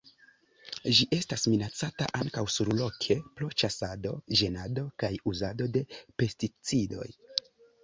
Ĝi 0.99 1.05
estas 1.17 1.43
minacata 1.53 2.07
ankaŭ 2.21 2.45
surloke 2.55 3.19
pro 3.37 3.51
ĉasado, 3.63 4.15
ĝenado 4.41 4.87
kaj 5.05 5.13
uzado 5.35 5.71
de 5.79 5.87
pesticidoj. 6.01 7.09